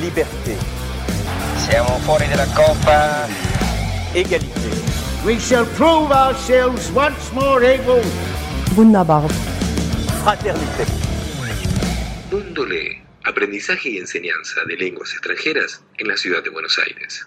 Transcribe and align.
liberté. 0.00 0.56
Siamo 1.56 1.98
fuori 2.00 2.26
della 2.26 2.46
coppa. 2.54 3.26
Égalité. 4.12 4.70
We 5.24 5.38
shall 5.38 5.66
prove 5.76 6.10
ourselves 6.10 6.90
once 6.94 7.30
more 7.32 7.62
able. 7.64 8.02
Wunderbar. 8.74 9.28
Fraternité. 10.22 10.84
Mundo 12.32 12.64
Lee, 12.64 13.02
aprendizaje 13.24 13.90
y 13.90 13.98
enseñanza 13.98 14.64
de 14.66 14.76
lenguas 14.76 15.12
extranjeras 15.12 15.84
en 15.98 16.08
la 16.08 16.16
ciudad 16.16 16.42
de 16.42 16.50
Buenos 16.50 16.78
Aires. 16.78 17.26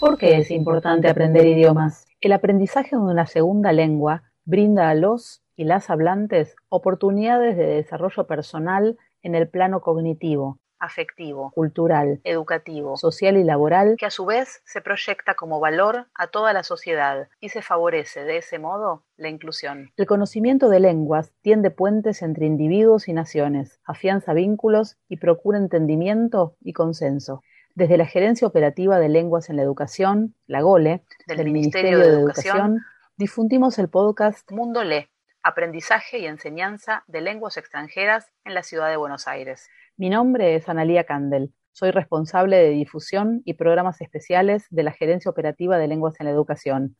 ¿Por 0.00 0.18
qué 0.18 0.38
es 0.38 0.50
importante 0.50 1.08
aprender 1.08 1.46
idiomas? 1.46 2.06
El 2.20 2.32
aprendizaje 2.32 2.96
de 2.96 3.02
una 3.02 3.26
segunda 3.26 3.72
lengua 3.72 4.22
brinda 4.44 4.90
a 4.90 4.94
los 4.94 5.42
y 5.56 5.64
las 5.64 5.90
hablantes 5.90 6.56
oportunidades 6.68 7.56
de 7.56 7.66
desarrollo 7.66 8.26
personal 8.26 8.96
en 9.22 9.34
el 9.34 9.48
plano 9.48 9.80
cognitivo, 9.80 10.58
afectivo, 10.80 11.52
cultural, 11.52 12.20
educativo, 12.24 12.96
social 12.96 13.36
y 13.36 13.44
laboral, 13.44 13.96
que 13.98 14.06
a 14.06 14.10
su 14.10 14.26
vez 14.26 14.62
se 14.64 14.80
proyecta 14.80 15.34
como 15.34 15.60
valor 15.60 16.08
a 16.14 16.28
toda 16.28 16.52
la 16.52 16.62
sociedad 16.62 17.28
y 17.40 17.50
se 17.50 17.62
favorece 17.62 18.24
de 18.24 18.38
ese 18.38 18.58
modo 18.58 19.04
la 19.16 19.28
inclusión. 19.28 19.92
El 19.96 20.06
conocimiento 20.06 20.68
de 20.68 20.80
lenguas 20.80 21.32
tiende 21.42 21.70
puentes 21.70 22.22
entre 22.22 22.46
individuos 22.46 23.06
y 23.08 23.12
naciones, 23.12 23.80
afianza 23.84 24.32
vínculos 24.32 24.96
y 25.08 25.18
procura 25.18 25.58
entendimiento 25.58 26.56
y 26.60 26.72
consenso. 26.72 27.42
Desde 27.74 27.96
la 27.96 28.06
Gerencia 28.06 28.48
Operativa 28.48 28.98
de 28.98 29.08
Lenguas 29.08 29.48
en 29.48 29.56
la 29.56 29.62
Educación, 29.62 30.34
la 30.46 30.60
GOLE, 30.60 31.04
del, 31.26 31.44
Ministerio, 31.44 31.98
de, 31.98 32.08
Educación, 32.08 32.80
difundimos 33.16 33.78
el 33.78 33.88
podcast 33.88 34.50
Mundo 34.50 34.82
Le, 34.82 35.08
aprendizaje 35.42 36.18
y 36.18 36.26
enseñanza 36.26 37.04
de 37.06 37.20
lenguas 37.20 37.56
extranjeras 37.56 38.32
en 38.44 38.54
la 38.54 38.62
ciudad 38.62 38.90
de 38.90 38.96
Buenos 38.96 39.28
Aires. 39.28 39.68
Mi 40.00 40.08
nombre 40.08 40.54
es 40.54 40.66
Analía 40.70 41.04
Candel. 41.04 41.52
Soy 41.72 41.90
responsable 41.90 42.56
de 42.56 42.70
difusión 42.70 43.42
y 43.44 43.52
programas 43.52 44.00
especiales 44.00 44.64
de 44.70 44.82
la 44.82 44.92
Gerencia 44.92 45.30
Operativa 45.30 45.76
de 45.76 45.88
Lenguas 45.88 46.18
en 46.18 46.24
la 46.24 46.32
Educación. 46.32 46.96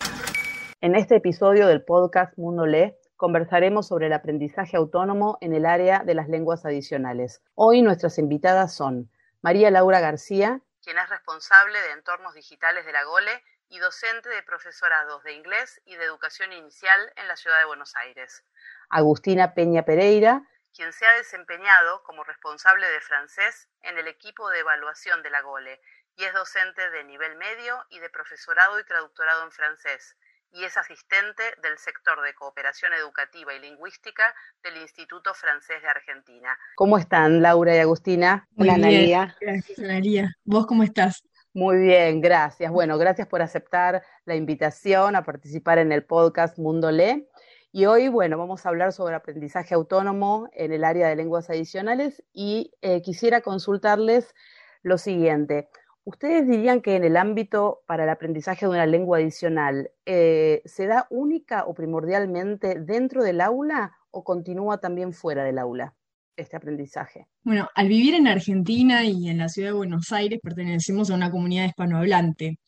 En 0.82 0.94
este 0.94 1.16
episodio 1.16 1.66
del 1.66 1.82
podcast 1.82 2.36
Mundo 2.36 2.66
Le 2.66 2.98
conversaremos 3.16 3.88
sobre 3.88 4.08
el 4.08 4.12
aprendizaje 4.12 4.76
autónomo 4.76 5.38
en 5.40 5.54
el 5.54 5.64
área 5.64 6.00
de 6.04 6.12
las 6.12 6.28
lenguas 6.28 6.66
adicionales. 6.66 7.40
Hoy 7.54 7.80
nuestras 7.80 8.18
invitadas 8.18 8.74
son 8.74 9.10
María 9.40 9.70
Laura 9.70 10.00
García, 10.00 10.60
quien 10.82 10.98
es 10.98 11.08
responsable 11.08 11.80
de 11.80 11.92
entornos 11.92 12.34
digitales 12.34 12.84
de 12.84 12.92
la 12.92 13.04
GOLE 13.04 13.32
y 13.70 13.78
docente 13.78 14.28
de 14.28 14.42
profesorados 14.42 15.22
de 15.24 15.32
inglés 15.32 15.80
y 15.86 15.96
de 15.96 16.04
educación 16.04 16.52
inicial 16.52 17.00
en 17.16 17.28
la 17.28 17.36
ciudad 17.36 17.60
de 17.60 17.64
Buenos 17.64 17.96
Aires. 17.96 18.44
Agustina 18.90 19.54
Peña 19.54 19.86
Pereira, 19.86 20.42
quien 20.74 20.92
se 20.92 21.06
ha 21.06 21.12
desempeñado 21.14 22.02
como 22.04 22.24
responsable 22.24 22.88
de 22.88 23.00
francés 23.00 23.68
en 23.82 23.98
el 23.98 24.08
equipo 24.08 24.48
de 24.50 24.60
evaluación 24.60 25.22
de 25.22 25.30
la 25.30 25.42
GOLE 25.42 25.80
y 26.16 26.24
es 26.24 26.32
docente 26.34 26.90
de 26.90 27.04
nivel 27.04 27.36
medio 27.36 27.84
y 27.90 27.98
de 27.98 28.10
profesorado 28.10 28.78
y 28.78 28.84
traductorado 28.84 29.44
en 29.44 29.52
francés 29.52 30.16
y 30.52 30.64
es 30.64 30.76
asistente 30.76 31.42
del 31.62 31.78
sector 31.78 32.20
de 32.22 32.34
cooperación 32.34 32.92
educativa 32.92 33.54
y 33.54 33.60
lingüística 33.60 34.34
del 34.62 34.78
Instituto 34.78 35.32
Francés 35.34 35.80
de 35.82 35.88
Argentina. 35.88 36.58
¿Cómo 36.76 36.98
están, 36.98 37.40
Laura 37.40 37.76
y 37.76 37.78
Agustina? 37.78 38.46
Hola, 38.56 38.74
Analia. 38.74 39.36
Gracias, 39.40 39.78
Analia. 39.78 40.36
¿Vos 40.44 40.66
cómo 40.66 40.82
estás? 40.82 41.22
Muy 41.52 41.78
bien, 41.78 42.20
gracias. 42.20 42.70
Bueno, 42.70 42.96
gracias 42.96 43.26
por 43.26 43.42
aceptar 43.42 44.02
la 44.24 44.36
invitación 44.36 45.16
a 45.16 45.24
participar 45.24 45.78
en 45.78 45.92
el 45.92 46.04
podcast 46.04 46.58
Mundo 46.58 46.90
Le. 46.90 47.28
Y 47.72 47.84
hoy, 47.84 48.08
bueno, 48.08 48.36
vamos 48.36 48.66
a 48.66 48.68
hablar 48.68 48.92
sobre 48.92 49.14
aprendizaje 49.14 49.74
autónomo 49.74 50.48
en 50.54 50.72
el 50.72 50.82
área 50.82 51.08
de 51.08 51.14
lenguas 51.14 51.50
adicionales 51.50 52.20
y 52.32 52.72
eh, 52.82 53.00
quisiera 53.00 53.42
consultarles 53.42 54.34
lo 54.82 54.98
siguiente. 54.98 55.68
¿Ustedes 56.02 56.48
dirían 56.48 56.80
que 56.80 56.96
en 56.96 57.04
el 57.04 57.16
ámbito 57.16 57.82
para 57.86 58.02
el 58.02 58.10
aprendizaje 58.10 58.66
de 58.66 58.72
una 58.72 58.86
lengua 58.86 59.18
adicional 59.18 59.92
eh, 60.04 60.62
se 60.64 60.86
da 60.86 61.06
única 61.10 61.64
o 61.64 61.74
primordialmente 61.74 62.80
dentro 62.80 63.22
del 63.22 63.40
aula 63.40 63.96
o 64.10 64.24
continúa 64.24 64.78
también 64.78 65.12
fuera 65.12 65.44
del 65.44 65.58
aula? 65.58 65.94
este 66.40 66.56
aprendizaje? 66.56 67.26
Bueno, 67.42 67.68
al 67.74 67.88
vivir 67.88 68.14
en 68.14 68.26
Argentina 68.26 69.04
y 69.04 69.28
en 69.28 69.38
la 69.38 69.48
ciudad 69.48 69.68
de 69.68 69.76
Buenos 69.76 70.10
Aires 70.12 70.40
pertenecemos 70.42 71.10
a 71.10 71.14
una 71.14 71.30
comunidad 71.30 71.66
hispanohablante. 71.66 72.58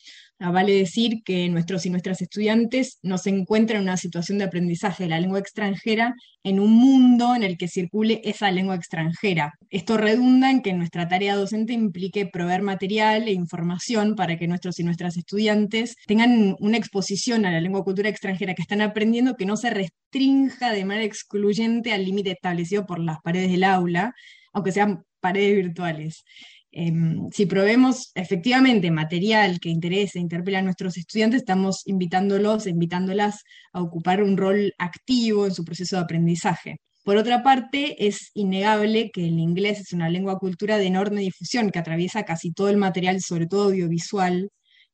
Ah, 0.44 0.50
vale 0.50 0.72
decir 0.72 1.22
que 1.24 1.48
nuestros 1.48 1.86
y 1.86 1.90
nuestras 1.90 2.20
estudiantes 2.20 2.98
no 3.02 3.16
se 3.16 3.30
encuentran 3.30 3.76
en 3.76 3.84
una 3.84 3.96
situación 3.96 4.38
de 4.38 4.44
aprendizaje 4.44 5.04
de 5.04 5.10
la 5.10 5.20
lengua 5.20 5.38
extranjera 5.38 6.16
en 6.42 6.58
un 6.58 6.72
mundo 6.72 7.36
en 7.36 7.44
el 7.44 7.56
que 7.56 7.68
circule 7.68 8.20
esa 8.24 8.50
lengua 8.50 8.74
extranjera. 8.74 9.54
Esto 9.70 9.96
redunda 9.98 10.50
en 10.50 10.62
que 10.62 10.72
nuestra 10.72 11.06
tarea 11.06 11.36
docente 11.36 11.74
implique 11.74 12.26
proveer 12.26 12.62
material 12.62 13.28
e 13.28 13.32
información 13.32 14.16
para 14.16 14.36
que 14.36 14.48
nuestros 14.48 14.80
y 14.80 14.82
nuestras 14.82 15.16
estudiantes 15.16 15.94
tengan 16.08 16.56
una 16.58 16.76
exposición 16.76 17.46
a 17.46 17.52
la 17.52 17.60
lengua 17.60 17.84
cultura 17.84 18.08
extranjera 18.08 18.54
que 18.54 18.62
están 18.62 18.80
aprendiendo 18.80 19.36
que 19.36 19.46
no 19.46 19.56
se 19.56 19.70
restrinja 19.70 20.72
de 20.72 20.84
manera 20.84 21.06
excluyente 21.06 21.92
al 21.92 22.04
límite 22.04 22.32
establecido 22.32 22.84
por 22.84 22.98
las 22.98 23.20
paredes 23.22 23.52
del 23.52 23.62
aula, 23.62 24.12
aunque 24.52 24.72
sean 24.72 25.04
paredes 25.20 25.54
virtuales. 25.54 26.24
Em, 26.72 27.28
si 27.30 27.44
probemos 27.46 28.10
efectivamente 28.14 28.90
material 28.90 29.60
que 29.60 29.68
interese, 29.68 30.18
interpela 30.18 30.60
a 30.60 30.62
nuestros 30.62 30.96
estudiantes, 30.96 31.42
estamos 31.42 31.86
invitándolos, 31.86 32.66
invitándolas 32.66 33.44
a 33.72 33.82
ocupar 33.82 34.22
un 34.22 34.36
rol 34.38 34.72
activo 34.78 35.46
en 35.46 35.54
su 35.54 35.64
proceso 35.64 35.96
de 35.96 36.02
aprendizaje. 36.02 36.78
Por 37.04 37.16
otra 37.16 37.42
parte, 37.42 38.06
es 38.06 38.30
innegable 38.34 39.10
que 39.12 39.26
el 39.26 39.38
inglés 39.38 39.80
es 39.80 39.92
una 39.92 40.08
lengua 40.08 40.38
cultura 40.38 40.78
de 40.78 40.86
enorme 40.86 41.20
difusión 41.20 41.70
que 41.70 41.78
atraviesa 41.78 42.24
casi 42.24 42.52
todo 42.52 42.68
el 42.68 42.76
material, 42.76 43.20
sobre 43.20 43.46
todo 43.46 43.64
audiovisual, 43.64 44.48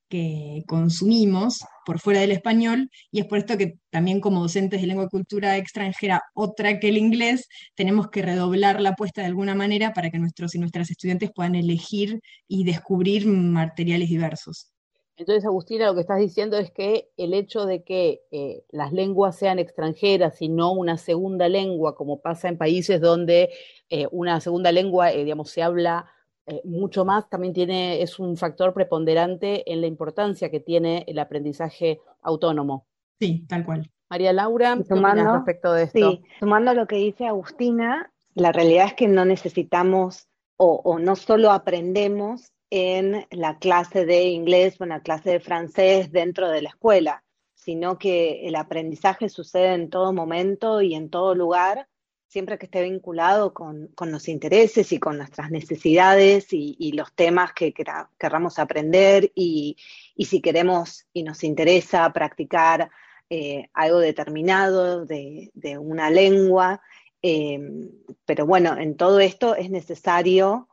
que 0.08 0.64
consumimos 0.66 1.64
por 1.84 2.00
fuera 2.00 2.20
del 2.20 2.32
español 2.32 2.90
y 3.10 3.20
es 3.20 3.26
por 3.26 3.38
esto 3.38 3.56
que 3.56 3.78
también 3.90 4.20
como 4.20 4.40
docentes 4.40 4.80
de 4.80 4.86
lengua 4.86 5.04
y 5.04 5.08
cultura 5.08 5.56
extranjera, 5.56 6.22
otra 6.34 6.80
que 6.80 6.88
el 6.88 6.98
inglés, 6.98 7.48
tenemos 7.74 8.08
que 8.08 8.22
redoblar 8.22 8.80
la 8.80 8.90
apuesta 8.90 9.20
de 9.20 9.28
alguna 9.28 9.54
manera 9.54 9.92
para 9.92 10.10
que 10.10 10.18
nuestros 10.18 10.54
y 10.54 10.58
nuestras 10.58 10.90
estudiantes 10.90 11.30
puedan 11.34 11.54
elegir 11.54 12.20
y 12.46 12.64
descubrir 12.64 13.26
materiales 13.26 14.08
diversos. 14.08 14.72
Entonces, 15.18 15.44
Agustina, 15.44 15.86
lo 15.86 15.96
que 15.96 16.02
estás 16.02 16.20
diciendo 16.20 16.56
es 16.58 16.70
que 16.70 17.10
el 17.16 17.34
hecho 17.34 17.66
de 17.66 17.82
que 17.82 18.22
eh, 18.30 18.62
las 18.70 18.92
lenguas 18.92 19.36
sean 19.36 19.58
extranjeras 19.58 20.40
y 20.40 20.48
no 20.48 20.70
una 20.70 20.96
segunda 20.96 21.48
lengua, 21.48 21.96
como 21.96 22.20
pasa 22.20 22.48
en 22.48 22.56
países 22.56 23.00
donde 23.00 23.50
eh, 23.90 24.06
una 24.12 24.40
segunda 24.40 24.70
lengua, 24.70 25.10
eh, 25.10 25.24
digamos, 25.24 25.50
se 25.50 25.60
habla 25.60 26.08
eh, 26.48 26.62
mucho 26.64 27.04
más 27.04 27.28
también 27.28 27.52
tiene, 27.52 28.00
es 28.00 28.18
un 28.18 28.36
factor 28.36 28.72
preponderante 28.72 29.70
en 29.70 29.82
la 29.82 29.86
importancia 29.86 30.50
que 30.50 30.60
tiene 30.60 31.04
el 31.06 31.18
aprendizaje 31.18 32.00
autónomo. 32.22 32.86
Sí, 33.20 33.44
tal 33.46 33.66
cual. 33.66 33.90
María 34.08 34.32
Laura, 34.32 34.74
¿qué 34.78 34.84
sumando, 34.84 35.34
respecto 35.34 35.72
de 35.74 35.82
esto? 35.84 36.10
Sí, 36.10 36.22
sumando 36.40 36.72
lo 36.72 36.86
que 36.86 36.96
dice 36.96 37.26
Agustina, 37.26 38.10
la 38.34 38.52
realidad 38.52 38.86
es 38.86 38.94
que 38.94 39.08
no 39.08 39.26
necesitamos 39.26 40.28
o, 40.56 40.80
o 40.84 40.98
no 40.98 41.16
solo 41.16 41.50
aprendemos 41.50 42.50
en 42.70 43.26
la 43.30 43.58
clase 43.58 44.06
de 44.06 44.24
inglés 44.24 44.80
o 44.80 44.84
en 44.84 44.90
la 44.90 45.02
clase 45.02 45.30
de 45.32 45.40
francés 45.40 46.10
dentro 46.10 46.48
de 46.48 46.62
la 46.62 46.70
escuela, 46.70 47.24
sino 47.54 47.98
que 47.98 48.46
el 48.48 48.56
aprendizaje 48.56 49.28
sucede 49.28 49.74
en 49.74 49.90
todo 49.90 50.14
momento 50.14 50.80
y 50.80 50.94
en 50.94 51.10
todo 51.10 51.34
lugar 51.34 51.88
siempre 52.28 52.58
que 52.58 52.66
esté 52.66 52.82
vinculado 52.82 53.54
con, 53.54 53.90
los 53.98 54.28
intereses 54.28 54.92
y 54.92 54.98
con 54.98 55.16
nuestras 55.16 55.50
necesidades 55.50 56.48
y, 56.50 56.92
los 56.92 57.12
temas 57.14 57.52
que 57.54 57.72
queramos 57.72 58.58
aprender 58.58 59.32
y, 59.34 59.76
si 60.18 60.40
queremos 60.40 61.06
y 61.12 61.22
nos 61.22 61.42
interesa 61.42 62.12
practicar 62.12 62.90
eh, 63.30 63.68
algo 63.72 63.98
determinado 63.98 65.06
de, 65.06 65.50
una 65.80 66.10
lengua. 66.10 66.82
Em, 67.22 67.90
pero 68.26 68.46
bueno, 68.46 68.76
en 68.78 68.96
todo 68.96 69.20
esto 69.20 69.56
es 69.56 69.70
necesario, 69.70 70.68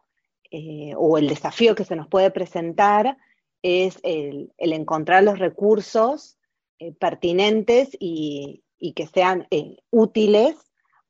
eh, 0.52 0.94
o 0.98 1.18
el 1.18 1.28
desafío 1.28 1.74
que 1.74 1.86
se 1.86 1.96
nos 1.96 2.08
puede 2.08 2.32
presentar 2.32 3.18
es 3.62 3.98
el, 4.04 4.52
encontrar 4.58 5.24
los 5.24 5.40
recursos 5.40 6.38
eh, 6.80 6.92
pertinentes 6.94 7.96
y, 7.98 8.64
y, 8.78 8.94
que 8.94 9.08
sean 9.08 9.48
útiles 9.90 10.56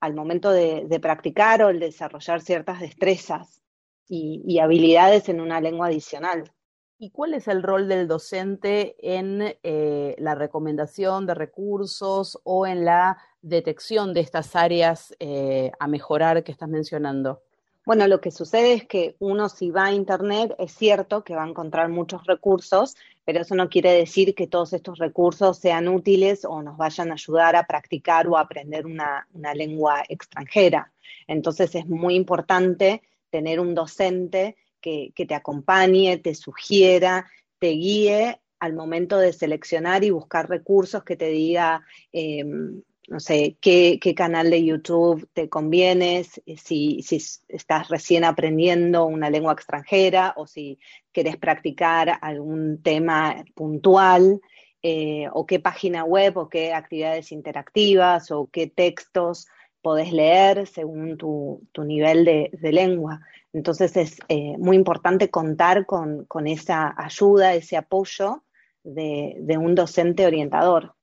al 0.06 0.13
momento 0.13 0.52
de, 0.52 1.00
practicar 1.02 1.63
o 1.63 1.69
el 1.69 1.80
desarrollar 1.80 2.42
ciertas 2.42 2.80
destrezas 2.80 3.62
y, 4.07 4.60
habilidades 4.60 5.30
en 5.30 5.42
una 5.42 5.60
lengua 5.60 5.88
adicional. 5.88 6.52
¿Y 6.98 7.10
cuál 7.10 7.34
es 7.34 7.48
el 7.48 7.62
rol 7.62 7.90
del 7.90 8.07
docente 8.07 8.96
en 9.00 9.57
eh, 9.63 10.16
la 10.18 10.36
recomendación 10.36 11.25
de 11.25 11.34
recursos 11.34 12.40
o 12.44 12.66
en 12.66 12.86
la 12.86 13.18
detección 13.42 14.13
de 14.13 14.22
estas 14.22 14.56
áreas 14.56 15.13
eh, 15.19 15.72
a 15.78 15.88
mejorar 15.88 16.44
que 16.44 16.54
estás 16.54 16.69
mencionando? 16.69 17.42
Bueno, 17.86 18.07
lo 18.07 18.22
que 18.22 18.31
sucede 18.31 18.74
es 18.74 18.88
que 18.88 19.16
uno 19.19 19.50
si 19.50 19.69
va 19.69 19.86
a 19.86 19.94
Internet 19.94 20.56
es 20.57 20.72
cierto 20.72 21.24
que 21.24 21.36
va 21.36 21.44
a 21.44 21.50
encontrar 21.50 21.90
muchos 21.90 22.25
recursos, 22.25 22.96
pero 23.25 23.42
eso 23.42 23.56
no 23.56 23.69
quiere 23.69 23.92
decir 23.92 24.36
que 24.36 24.45
todos 24.45 24.72
estos 24.74 25.00
recursos 25.00 25.57
sean 25.57 25.88
útiles 25.88 26.45
o 26.45 26.62
nos 26.62 26.77
vayan 26.77 27.10
a 27.10 27.16
ayudar 27.16 27.56
a 27.56 27.66
practicar 27.66 28.27
o 28.27 28.38
a 28.38 28.42
aprender 28.42 28.86
una, 28.86 29.27
lengua 29.56 30.04
extranjera. 30.07 30.94
Entonces 31.27 31.74
es 31.74 31.88
muy 31.88 32.13
importante 32.16 33.01
tener 33.31 33.60
un 33.60 33.74
docente 33.74 34.56
que, 34.80 35.12
te 35.16 35.33
acompañe, 35.33 36.19
te 36.19 36.36
sugiera, 36.36 37.25
te 37.57 37.69
guíe 37.69 38.39
al 38.60 38.74
momento 38.74 39.18
de 39.18 39.33
seleccionar 39.33 40.04
y 40.04 40.12
buscar 40.12 40.48
recursos 40.48 41.04
que 41.04 41.16
te 41.16 41.30
diga, 41.30 41.83
em, 42.12 42.83
no 43.07 43.19
sé, 43.19 43.57
qué, 43.62 44.00
canal 44.16 44.50
de 44.50 44.63
YouTube 44.63 45.28
te 45.34 45.50
conviene, 45.50 46.24
si, 46.24 47.02
si, 47.02 47.22
estás 47.48 47.90
recién 47.90 48.24
aprendiendo 48.24 49.06
una 49.06 49.30
lengua 49.30 49.54
extranjera 49.54 50.34
o 50.38 50.48
si 50.48 50.80
querés 51.12 51.38
practicar 51.38 52.18
algún 52.22 52.81
tema 52.81 53.46
puntual, 53.54 54.42
eh, 54.88 55.28
o 55.34 55.48
qué 55.48 55.60
página 55.60 56.04
web 56.04 56.38
o 56.38 56.48
qué 56.48 56.72
actividades 56.72 57.31
interactivas 57.31 58.30
o 58.30 58.50
qué 58.52 58.68
textos 58.68 59.48
podés 59.81 60.12
leer 60.12 60.68
según 60.68 61.18
tu, 61.18 61.60
nivel 61.75 62.24
de, 62.24 62.72
lengua. 62.72 63.22
Entonces 63.52 63.98
es 63.98 64.19
eh, 64.30 64.56
muy 64.60 64.75
importante 64.75 65.31
contar 65.31 65.88
con, 65.88 66.28
esa 66.46 66.94
ayuda, 66.98 67.56
ese 67.56 67.78
apoyo 67.78 68.44
de, 68.84 69.57
un 69.57 69.74
docente 69.74 70.25
orientador. 70.25 70.94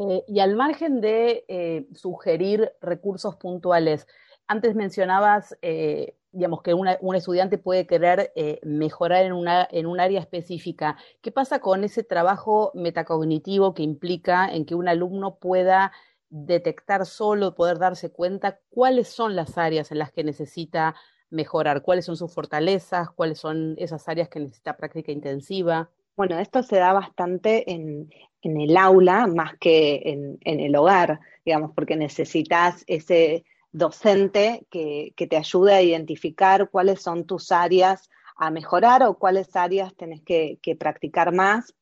Eh, 0.00 0.24
y 0.26 0.40
al 0.40 0.56
margen 0.56 1.00
de 1.00 1.44
eh, 1.46 1.86
sugerir 1.94 2.72
recursos 2.80 3.36
puntuales, 3.36 4.08
antes 4.48 4.74
mencionabas, 4.74 5.56
digamos, 6.32 6.62
que 6.62 6.74
un 6.74 7.14
estudiante 7.14 7.56
puede 7.56 7.86
querer 7.86 8.32
mejorar 8.64 9.24
en, 9.24 9.32
una, 9.32 9.68
en 9.70 9.86
un 9.86 10.00
área 10.00 10.18
específica. 10.18 10.96
¿Qué 11.20 11.30
pasa 11.30 11.60
con 11.60 11.84
ese 11.84 12.02
trabajo 12.02 12.72
metacognitivo 12.74 13.74
que 13.74 13.84
implica 13.84 14.52
en 14.52 14.66
que 14.66 14.74
un 14.74 14.88
alumno 14.88 15.36
pueda 15.36 15.92
detectar 16.30 17.04
solo, 17.06 17.54
poder 17.54 17.78
darse 17.78 18.10
cuenta 18.10 18.60
cuáles 18.70 19.08
son 19.08 19.36
las 19.36 19.58
áreas 19.58 19.90
en 19.90 19.98
las 19.98 20.12
que 20.12 20.24
necesita 20.24 20.94
mejorar, 21.28 21.82
cuáles 21.82 22.04
son 22.04 22.16
sus 22.16 22.32
fortalezas, 22.32 23.10
cuáles 23.10 23.38
son 23.38 23.74
esas 23.78 24.08
áreas 24.08 24.28
que 24.28 24.40
necesita 24.40 24.76
práctica 24.76 25.12
intensiva. 25.12 25.90
Bueno, 26.16 26.38
esto 26.38 26.62
se 26.62 26.76
da 26.76 26.92
bastante 26.92 27.70
en, 27.70 28.10
el 28.42 28.76
aula 28.76 29.26
más 29.26 29.54
que 29.58 30.02
en, 30.04 30.38
el 30.42 30.74
hogar, 30.76 31.20
digamos, 31.44 31.72
porque 31.74 31.96
necesitas 31.96 32.84
ese 32.86 33.44
docente 33.72 34.66
que, 34.70 35.14
te 35.16 35.36
ayude 35.36 35.74
a 35.74 35.82
identificar 35.82 36.70
cuáles 36.70 37.02
son 37.02 37.24
tus 37.24 37.52
áreas 37.52 38.08
a 38.36 38.50
mejorar 38.50 39.02
o 39.02 39.18
cuáles 39.18 39.54
áreas 39.54 39.94
tenés 39.94 40.22
que, 40.22 40.58
que 40.62 40.74
practicar 40.74 41.32
más 41.32 41.74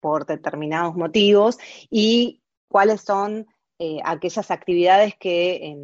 por 0.00 0.26
determinados 0.26 0.96
motivos 0.96 1.58
y 1.88 2.42
cuáles 2.68 3.02
son 3.02 3.46
eh, 3.78 3.98
aquellas 4.04 4.50
actividades 4.50 5.14
que 5.16 5.76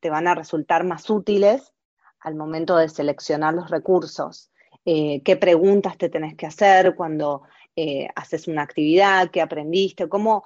te 0.00 0.10
van 0.10 0.26
a 0.26 0.34
resultar 0.34 0.84
más 0.84 1.08
útiles 1.10 1.72
al 2.20 2.34
momento 2.34 2.76
de 2.76 2.88
seleccionar 2.88 3.54
los 3.54 3.70
recursos. 3.70 4.50
Eh, 4.84 5.22
qué 5.22 5.36
preguntas 5.36 5.96
te 5.96 6.08
tenés 6.08 6.34
que 6.34 6.46
hacer 6.46 6.94
cuando 6.94 7.42
eh, 7.76 8.08
haces 8.14 8.48
una 8.48 8.62
actividad, 8.62 9.30
qué 9.30 9.40
aprendiste, 9.40 10.08
cómo, 10.08 10.44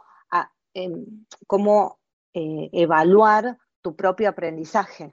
em, 0.75 1.25
cómo 1.47 1.99
evaluar 2.33 3.57
tu 3.81 3.97
propio 3.97 4.29
aprendizaje. 4.29 5.13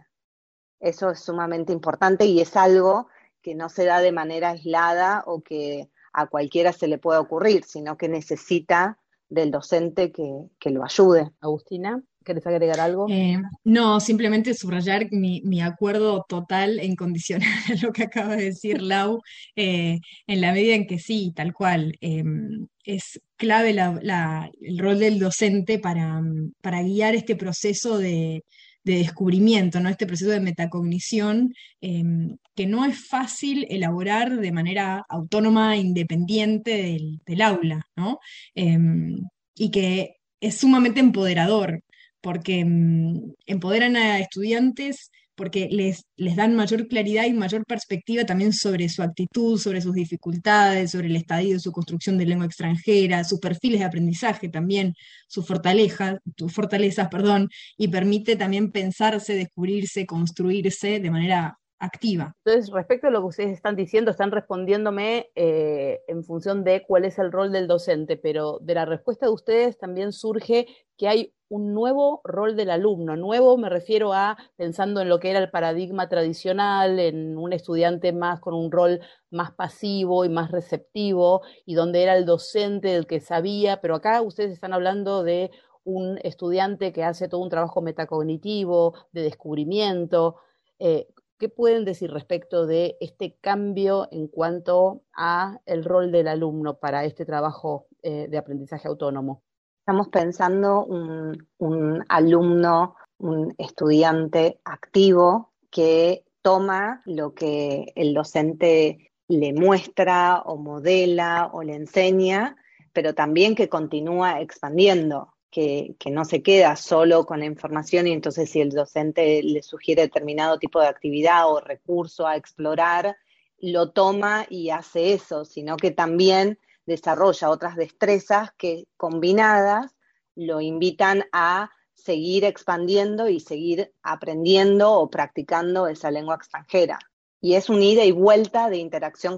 Eso 0.81 1.11
es 1.11 1.19
sumamente 1.19 1.71
importante 1.71 2.25
y 2.25 2.41
es 2.41 2.57
algo 2.57 3.07
que 3.41 3.55
no 3.55 3.69
se 3.69 3.85
da 3.85 4.01
de 4.01 4.11
manera 4.11 4.49
aislada 4.49 5.23
o 5.25 5.41
que 5.41 5.89
a 6.11 6.27
cualquiera 6.27 6.73
se 6.73 6.87
le 6.87 6.97
pueda 6.97 7.19
ocurrir, 7.19 7.63
sino 7.63 7.97
que 7.97 8.09
necesita 8.09 8.99
del 9.29 9.51
docente 9.51 10.11
que, 10.11 10.69
lo 10.69 10.83
ayude. 10.83 11.31
Agustina, 11.39 12.01
¿querés 12.23 12.45
agregar 12.47 12.79
algo? 12.79 13.07
Eh, 13.09 13.37
no, 13.63 13.99
simplemente 13.99 14.53
subrayar 14.53 15.07
mi, 15.11 15.61
acuerdo 15.61 16.25
total 16.27 16.79
e 16.79 16.85
incondicional 16.85 17.47
a 17.71 17.85
lo 17.85 17.91
que 17.91 18.03
acaba 18.03 18.35
de 18.35 18.45
decir 18.45 18.81
Lau, 18.81 19.21
eh, 19.55 19.99
en 20.27 20.41
la 20.41 20.51
medida 20.51 20.75
en 20.75 20.87
que 20.87 20.99
sí, 20.99 21.31
tal 21.35 21.53
cual, 21.53 21.95
em, 22.01 22.67
es 22.85 23.21
clave 23.37 23.69
el 23.71 24.77
rol 24.77 24.99
del 24.99 25.19
docente 25.19 25.79
para, 25.79 26.21
para 26.61 26.81
guiar 26.81 27.15
este 27.15 27.35
proceso 27.35 27.97
de, 27.97 28.43
de 28.83 28.97
descubrimiento, 28.97 29.79
¿no? 29.79 29.89
Este 29.89 30.05
proceso 30.05 30.31
de 30.31 30.39
metacognición 30.39 31.53
em, 31.81 32.37
que 32.55 32.67
no 32.67 32.85
es 32.85 33.07
fácil 33.07 33.65
elaborar 33.69 34.37
de 34.37 34.51
manera 34.51 35.05
autónoma, 35.07 35.77
independiente 35.77 36.99
del, 37.25 37.41
aula, 37.41 37.87
¿no? 37.95 38.19
Em, 38.55 39.15
y 39.55 39.71
que 39.71 40.17
es 40.41 40.57
sumamente 40.57 40.99
empoderador, 40.99 41.83
porque 42.23 42.59
em, 42.61 43.33
empoderan 43.45 43.95
a 43.97 44.19
estudiantes 44.19 45.11
porque 45.35 45.67
les, 45.71 46.05
les 46.15 46.35
dan 46.35 46.55
mayor 46.55 46.87
claridad 46.87 47.25
y 47.25 47.33
mayor 47.33 47.65
perspectiva 47.65 48.25
también 48.25 48.53
sobre 48.53 48.87
su 48.89 49.01
actitud, 49.01 49.59
sobre 49.59 49.81
sus 49.81 49.93
dificultades, 49.93 50.91
sobre 50.91 51.07
el 51.07 51.15
estadio 51.15 51.53
de 51.55 51.59
su 51.59 51.71
construcción 51.71 52.17
de 52.17 52.25
lengua 52.25 52.45
extranjera, 52.45 53.23
sus 53.23 53.39
perfiles 53.39 53.79
de 53.79 53.85
aprendizaje 53.85 54.49
también, 54.49 54.93
sus 55.27 55.45
fortalezas, 55.45 56.17
fortalezas, 56.49 57.09
perdón, 57.09 57.49
y 57.77 57.87
permite 57.87 58.35
también 58.35 58.71
pensarse, 58.71 59.35
descubrirse, 59.35 60.05
construirse 60.05 60.99
de 60.99 61.11
manera 61.11 61.57
activa. 61.83 62.35
Entonces, 62.45 62.71
respecto 62.71 63.07
a 63.07 63.11
lo 63.11 63.19
que 63.21 63.27
ustedes 63.27 63.51
están 63.51 63.75
diciendo, 63.75 64.11
están 64.11 64.31
respondiéndome 64.31 65.31
eh, 65.35 66.01
en 66.07 66.23
función 66.23 66.63
de 66.63 66.83
cuál 66.87 67.05
es 67.05 67.19
el 67.19 67.31
rol 67.31 67.51
del 67.51 67.67
docente, 67.67 68.15
pero 68.15 68.59
de 68.61 68.75
la 68.75 68.85
respuesta 68.85 69.25
de 69.25 69.33
ustedes 69.33 69.77
también 69.77 70.13
surge 70.13 70.67
que 70.97 71.07
hay 71.07 71.33
un 71.49 71.73
nuevo 71.73 72.21
rol 72.23 72.55
del 72.55 72.69
alumno. 72.69 73.15
Nuevo 73.17 73.57
me 73.57 73.69
refiero 73.69 74.13
a 74.13 74.37
pensando 74.55 75.01
en 75.01 75.09
lo 75.09 75.19
que 75.19 75.29
era 75.29 75.39
el 75.39 75.51
paradigma 75.51 76.07
tradicional, 76.07 76.99
en 76.99 77.37
un 77.37 77.51
estudiante 77.51 78.13
más 78.13 78.39
con 78.39 78.53
un 78.53 78.71
rol 78.71 79.01
más 79.29 79.51
pasivo 79.51 80.23
y 80.25 80.29
más 80.29 80.51
receptivo, 80.51 81.41
y 81.65 81.75
donde 81.75 82.01
era 82.01 82.15
el 82.15 82.25
docente 82.25 82.95
el 82.95 83.07
que 83.07 83.19
sabía, 83.19 83.81
pero 83.81 83.95
acá 83.95 84.21
ustedes 84.21 84.53
están 84.53 84.73
hablando 84.73 85.23
de 85.23 85.51
un 85.83 86.17
estudiante 86.23 86.93
que 86.93 87.03
hace 87.03 87.27
todo 87.27 87.41
un 87.41 87.49
trabajo 87.49 87.81
metacognitivo, 87.81 88.93
de 89.11 89.23
descubrimiento. 89.23 90.37
Eh, 90.79 91.07
¿Qué 91.43 91.49
pueden 91.49 91.83
decir 91.83 92.09
respecto 92.09 92.65
de 92.65 92.95
este 93.01 93.35
cambio 93.41 94.07
en 94.13 94.29
cuanto 94.29 95.01
a 95.13 95.59
el 95.65 95.83
rol 95.83 96.09
del 96.09 96.29
alumno 96.29 96.77
para 96.77 97.03
este 97.03 97.25
trabajo 97.25 97.87
eh, 98.01 98.27
de 98.29 98.37
aprendizaje 98.37 98.87
autónomo? 98.87 99.43
Estamos 99.79 100.07
pensando 100.07 100.85
un, 100.85 101.49
un 101.57 102.05
alumno, 102.07 102.95
un 103.17 103.53
estudiante 103.57 104.61
activo 104.63 105.51
que 105.69 106.23
toma 106.41 107.01
lo 107.03 107.33
que 107.33 107.91
el 107.97 108.13
docente 108.13 109.11
le 109.27 109.51
muestra 109.51 110.43
o 110.45 110.55
modela 110.55 111.49
o 111.51 111.61
le 111.61 111.75
enseña, 111.75 112.55
pero 112.93 113.13
también 113.13 113.53
que 113.53 113.67
continúa 113.67 114.39
expandiendo 114.39 115.32
que, 115.53 115.95
no 116.11 116.25
se 116.25 116.41
queda 116.41 116.75
solo 116.75 117.25
con 117.25 117.39
la 117.39 117.45
información 117.45 118.07
y 118.07 118.11
entonces 118.11 118.49
si 118.49 118.59
el 118.59 118.71
docente 118.71 119.43
le 119.43 119.61
sugiere 119.61 120.01
determinado 120.01 120.57
tipo 120.57 120.81
de 120.81 120.87
actividad 120.87 121.47
o 121.47 121.61
recurso 121.61 122.25
a 122.25 122.35
explorar, 122.35 123.15
lo 123.59 123.91
toma 123.91 124.47
y 124.49 124.71
hace 124.71 125.13
eso, 125.13 125.45
sino 125.45 125.77
que 125.77 125.91
también 125.91 126.59
desarrolla 126.87 127.51
otras 127.51 127.75
destrezas 127.75 128.51
que 128.57 128.87
combinadas 128.97 129.95
lo 130.35 130.59
invitan 130.59 131.23
a 131.31 131.69
seguir 131.93 132.45
expandiendo 132.45 133.29
y 133.29 133.39
seguir 133.39 133.93
aprendiendo 134.01 134.91
o 134.93 135.09
practicando 135.09 135.87
esa 135.87 136.09
lengua 136.09 136.35
extranjera 136.35 136.99
y 137.43 137.55
es 137.55 137.67
un 137.69 137.83
ida 137.83 138.05
y 138.05 138.13
vuelta 138.13 138.69
de 138.69 138.77
interacción 138.77 139.37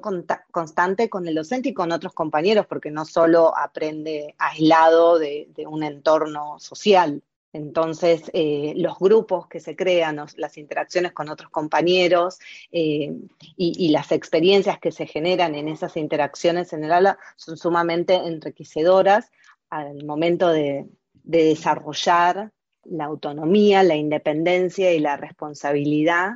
constante 0.52 1.10
con 1.10 1.28
el 1.28 1.34
docente 1.34 1.70
y 1.70 1.74
con 1.74 1.92
otros 1.92 2.14
compañeros, 2.14 2.68
porque 2.68 2.92
no 2.92 3.04
solo 3.04 3.58
aprende 3.58 4.36
aislado 4.38 5.18
de, 5.18 5.50
un 5.68 5.82
entorno 5.82 6.60
social. 6.60 7.24
Entonces, 7.52 8.30
eh, 8.34 8.74
los 8.76 9.00
grupos 9.00 9.48
que 9.48 9.60
se 9.60 9.76
crean, 9.76 10.24
las 10.38 10.58
interacciones 10.60 11.14
con 11.14 11.30
otros 11.30 11.50
compañeros 11.50 12.38
eh, 12.72 13.12
y, 13.58 13.90
las 13.90 14.12
experiencias 14.12 14.78
que 14.78 14.92
se 14.92 15.08
generan 15.08 15.56
en 15.56 15.68
esas 15.68 15.98
interacciones 15.98 16.74
en 16.74 16.84
el 16.84 16.92
aula 16.92 17.18
son 17.38 17.58
sumamente 17.58 18.14
enriquecedoras 18.14 19.32
al 19.72 20.06
momento 20.06 20.50
de 20.50 20.86
desarrollar 21.24 22.52
la 22.84 23.06
autonomía, 23.06 23.82
la 23.82 23.96
independencia 23.96 24.94
y 24.94 25.00
la 25.00 25.18
responsabilidad 25.18 26.34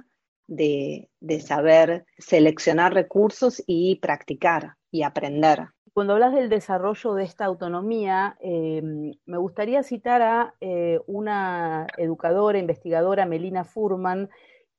de, 0.50 1.10
saber 1.40 2.06
seleccionar 2.18 2.94
recursos 2.94 3.64
y 3.66 3.96
practicar 3.98 4.76
y 4.92 5.04
aprender. 5.04 5.70
Cuando 5.94 6.14
hablas 6.14 6.34
del 6.34 6.50
desarrollo 6.50 7.14
de 7.14 7.24
esta 7.24 7.46
autonomía, 7.46 8.38
eh, 8.42 8.82
me 9.26 9.38
gustaría 9.38 9.84
citar 9.84 10.22
a 10.22 10.54
eh, 10.62 11.00
una 11.08 11.88
educadora, 11.98 12.58
investigadora, 12.58 13.26
Melina 13.26 13.64
Furman, 13.64 14.30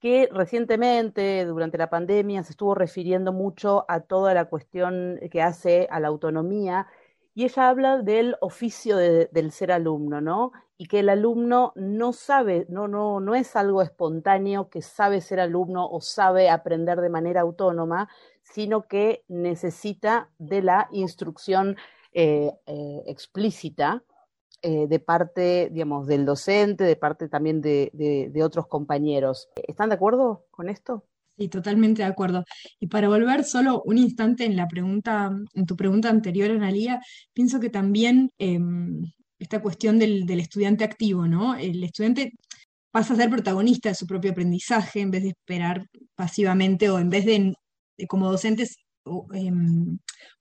que 0.00 0.28
recientemente, 0.32 1.44
durante 1.44 1.76
la 1.76 1.90
pandemia, 1.90 2.42
se 2.42 2.52
estuvo 2.52 2.74
refiriendo 2.74 3.32
mucho 3.32 3.84
a 3.88 4.00
toda 4.00 4.32
la 4.32 4.46
cuestión 4.46 5.20
que 5.30 5.42
hace 5.42 5.88
a 5.90 6.00
la 6.00 6.08
autonomía 6.08 6.86
y 7.34 7.44
ella 7.44 7.68
habla 7.68 8.02
del 8.02 8.36
oficio 8.40 8.96
de, 8.96 9.28
del 9.32 9.52
ser 9.52 9.72
alumno, 9.72 10.20
¿no? 10.20 10.52
Y 10.76 10.86
que 10.86 11.00
el 11.00 11.08
alumno 11.08 11.72
no 11.76 12.12
sabe, 12.12 12.66
no, 12.68 12.88
no, 12.88 13.20
no 13.20 13.34
es 13.34 13.54
algo 13.56 13.82
espontáneo 13.82 14.70
que 14.70 14.82
sabe 14.82 15.20
ser 15.20 15.40
alumno 15.40 15.88
o 15.88 16.00
sabe 16.00 16.48
aprender 16.50 17.00
de 17.00 17.10
manera 17.10 17.42
autónoma, 17.42 18.08
sino 18.42 18.88
que 18.88 19.24
necesita 19.28 20.30
de 20.38 20.62
la 20.62 20.88
instrucción 20.90 21.76
eh, 22.12 22.50
eh, 22.66 23.02
explícita 23.06 24.02
eh, 24.62 24.86
de 24.88 24.98
parte, 24.98 25.68
digamos, 25.70 26.06
del 26.06 26.24
docente, 26.24 26.84
de 26.84 26.96
parte 26.96 27.28
también 27.28 27.60
de 27.60 28.42
otros 28.42 28.66
compañeros. 28.66 29.48
¿Están 29.54 29.90
de 29.90 29.94
acuerdo 29.94 30.44
con 30.50 30.68
esto? 30.68 31.04
Sí, 31.40 31.48
totalmente 31.48 32.02
de 32.02 32.08
acuerdo. 32.08 32.44
Y 32.78 32.88
para 32.88 33.08
volver 33.08 33.44
solo 33.44 33.80
un 33.86 33.96
instante 33.96 34.44
en 34.44 34.56
la 34.56 34.68
pregunta, 34.68 35.30
en 35.54 35.64
tu 35.64 35.74
pregunta 35.74 36.10
anterior, 36.10 36.50
Analía, 36.50 37.00
pienso 37.32 37.58
que 37.58 37.70
también 37.70 38.30
eh, 38.38 38.58
esta 39.38 39.62
cuestión 39.62 39.98
del, 39.98 40.26
del, 40.26 40.40
estudiante 40.40 40.84
activo, 40.84 41.26
¿no? 41.26 41.54
El 41.54 41.82
estudiante 41.82 42.34
pasa 42.90 43.14
a 43.14 43.16
ser 43.16 43.30
protagonista 43.30 43.88
de 43.88 43.94
su 43.94 44.06
propio 44.06 44.32
aprendizaje 44.32 45.00
en 45.00 45.10
vez 45.10 45.22
de 45.22 45.30
esperar 45.30 45.86
pasivamente 46.14 46.90
o 46.90 46.98
en 46.98 47.08
vez 47.08 47.24
de, 47.24 47.54
como 48.06 48.30
docentes, 48.30 48.76
eh, 49.32 49.52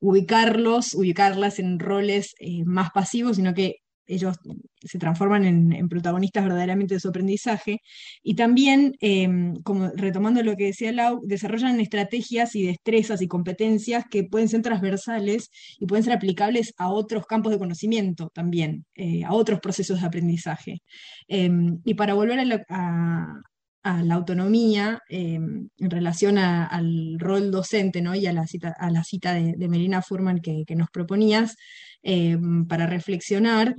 ubicarlos, 0.02 0.94
ubicarlas 0.96 1.60
en 1.60 1.80
roles 1.80 2.36
eh, 2.40 2.66
más 2.66 2.92
pasivos, 2.92 3.38
sino 3.38 3.54
que 3.54 3.78
ellos 4.10 4.38
se 4.82 4.98
transforman 4.98 5.46
en, 5.46 5.88
protagonistas 5.88 6.44
verdaderamente 6.44 6.96
de 6.96 7.00
su 7.00 7.10
aprendizaje. 7.10 7.82
Y 8.24 8.36
también, 8.36 8.96
eh, 9.02 9.30
como 9.64 9.90
retomando 9.96 10.42
lo 10.44 10.56
que 10.56 10.66
decía 10.66 10.92
Lau, 10.92 11.22
desarrollan 11.24 11.80
estrategias 11.80 12.56
y 12.56 12.66
destrezas 12.66 13.22
y 13.22 13.28
competencias 13.28 14.06
que 14.10 14.24
pueden 14.24 14.50
ser 14.50 14.62
transversales 14.62 15.52
y 15.80 15.86
pueden 15.86 16.04
ser 16.04 16.14
aplicables 16.14 16.74
a 16.78 16.90
otros 16.90 17.26
campos 17.26 17.52
de 17.52 17.60
conocimiento 17.60 18.32
también, 18.34 18.86
eh, 18.96 19.24
a 19.24 19.34
otros 19.34 19.60
procesos 19.60 20.02
de 20.02 20.08
aprendizaje. 20.08 20.82
Eh, 21.28 21.50
y 21.86 21.94
para 21.94 22.16
volver 22.16 22.40
a 22.40 22.46
la, 22.46 22.66
a, 22.70 23.42
a 23.84 24.04
la 24.04 24.16
autonomía 24.16 25.02
eh, 25.10 25.36
en 25.36 25.90
relación 25.90 26.38
al 26.38 27.18
rol 27.18 27.52
docente 27.52 28.02
¿no? 28.02 28.16
y 28.16 28.26
a 28.28 28.34
la 28.34 28.46
cita, 28.46 28.76
a 28.78 28.92
la 28.92 29.04
cita 29.04 29.34
de, 29.34 29.68
Melina 29.68 30.02
Furman 30.02 30.40
que, 30.40 30.66
nos 30.76 30.90
proponías 30.90 31.56
eh, 32.04 32.38
para 32.68 32.88
reflexionar. 32.88 33.76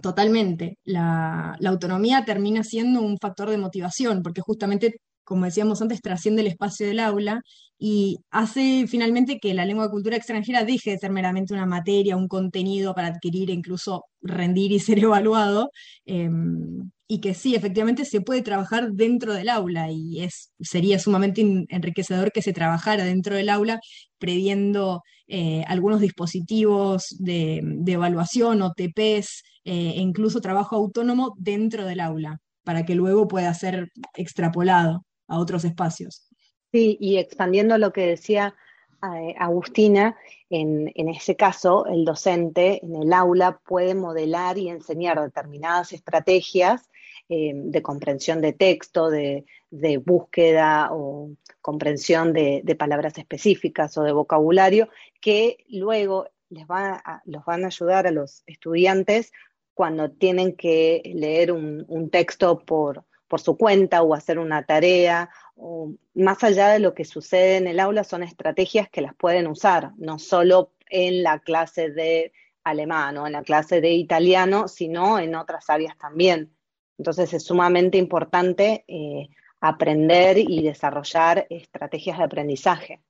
Totalmente, 0.00 0.78
la, 0.84 1.56
autonomía 1.64 2.24
termina 2.24 2.64
siendo 2.64 3.02
un 3.02 3.18
factor 3.18 3.50
de 3.50 3.58
motivación, 3.58 4.22
porque 4.22 4.40
justamente, 4.40 5.00
como 5.24 5.44
decíamos 5.44 5.82
antes, 5.82 6.00
trasciende 6.00 6.42
el 6.42 6.48
espacio 6.48 6.86
del 6.86 7.00
aula 7.00 7.42
y 7.78 8.18
hace 8.30 8.86
finalmente 8.86 9.38
que 9.40 9.54
la 9.54 9.64
lengua 9.66 9.86
de 9.86 9.90
cultura 9.90 10.16
extranjera 10.16 10.64
deje 10.64 10.92
de 10.92 10.98
ser 10.98 11.10
meramente 11.10 11.54
una 11.54 11.66
materia, 11.66 12.16
un 12.16 12.28
contenido 12.28 12.94
para 12.94 13.08
adquirir 13.08 13.50
e 13.50 13.54
incluso 13.54 14.04
rendir 14.20 14.72
y 14.72 14.78
ser 14.78 14.98
evaluado, 15.04 15.70
eh, 16.06 16.30
y 17.08 17.20
que 17.20 17.34
sí, 17.34 17.54
efectivamente 17.54 18.04
se 18.06 18.22
puede 18.22 18.40
trabajar 18.40 18.92
dentro 18.92 19.34
del 19.34 19.50
aula 19.50 19.90
y 19.90 20.22
es, 20.22 20.50
sería 20.60 20.98
sumamente 20.98 21.42
enriquecedor 21.68 22.32
que 22.32 22.40
se 22.40 22.54
trabajara 22.54 23.04
dentro 23.04 23.36
del 23.36 23.50
aula 23.50 23.80
previendo 24.18 25.02
eh, 25.28 25.62
algunos 25.66 26.00
dispositivos 26.00 27.14
de, 27.18 27.60
de, 27.62 27.92
evaluación 27.92 28.62
o 28.62 28.72
TPs 28.72 29.42
eh, 29.64 29.92
e 29.96 30.00
incluso 30.00 30.40
trabajo 30.40 30.76
autónomo 30.76 31.34
dentro 31.36 31.84
del 31.84 32.00
aula 32.00 32.38
para 32.64 32.84
que 32.86 32.94
luego 32.94 33.28
pueda 33.28 33.52
ser 33.54 33.88
extrapolado 34.14 35.04
a 35.32 35.38
otros 35.38 35.64
espacios. 35.64 36.28
Sí, 36.70 36.98
y 37.00 37.16
expandiendo 37.16 37.78
lo 37.78 37.92
que 37.92 38.06
decía 38.06 38.54
eh, 39.02 39.34
Agustina, 39.38 40.16
en, 40.50 40.92
en, 40.94 41.08
ese 41.08 41.36
caso 41.36 41.86
el 41.86 42.04
docente 42.04 42.84
en 42.84 43.02
el 43.02 43.12
aula 43.12 43.58
puede 43.66 43.94
modelar 43.94 44.58
y 44.58 44.68
enseñar 44.68 45.20
determinadas 45.20 45.92
estrategias 45.92 46.88
eh, 47.28 47.52
de 47.54 47.82
comprensión 47.82 48.42
de 48.42 48.52
texto, 48.52 49.08
de, 49.08 49.46
de 49.70 49.96
búsqueda 49.96 50.90
o 50.92 51.30
comprensión 51.62 52.34
de, 52.34 52.76
palabras 52.78 53.16
específicas 53.16 53.96
o 53.96 54.02
de 54.02 54.12
vocabulario, 54.12 54.88
que 55.20 55.64
luego 55.68 56.28
les 56.50 56.66
va 56.66 57.02
los 57.24 57.44
van 57.46 57.64
a 57.64 57.68
ayudar 57.68 58.06
a 58.06 58.10
los 58.10 58.42
estudiantes 58.46 59.32
cuando 59.72 60.10
tienen 60.10 60.54
que 60.54 61.00
leer 61.14 61.52
un 61.52 62.10
texto 62.10 62.58
por, 62.58 63.06
por 63.32 63.40
su 63.40 63.56
cuenta 63.56 64.02
o 64.02 64.12
hacer 64.12 64.38
una 64.38 64.66
tarea. 64.66 65.30
O, 65.56 65.94
más 66.12 66.44
allá 66.44 66.68
de 66.68 66.80
lo 66.80 66.92
que 66.92 67.06
sucede 67.06 67.56
en 67.56 67.66
el 67.66 67.80
aula, 67.80 68.04
son 68.04 68.22
estrategias 68.22 68.90
que 68.90 69.00
las 69.00 69.14
pueden 69.14 69.46
usar, 69.46 69.92
no 69.96 70.18
solo 70.18 70.74
en 70.90 71.22
la 71.22 71.38
clase 71.38 71.88
de 71.88 72.34
alemán 72.62 73.16
o 73.16 73.26
en 73.26 73.32
la 73.32 73.42
clase 73.42 73.80
de 73.80 73.92
italiano, 73.92 74.68
sino 74.68 75.18
en 75.18 75.34
otras 75.34 75.70
áreas 75.70 75.96
también. 75.96 76.54
Entonces 76.98 77.32
es 77.32 77.42
sumamente 77.42 77.96
importante 77.96 78.84
eh, 78.86 79.30
aprender 79.62 80.36
y 80.36 80.62
desarrollar 80.62 81.46
estrategias 81.48 82.18
de 82.18 82.24
aprendizaje. 82.24 83.00